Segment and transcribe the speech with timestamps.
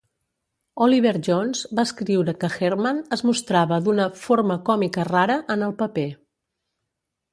[0.85, 6.07] Oliver Jones va escriure que Herrmann es mostrava d'una "forma còmica rara" en el paper.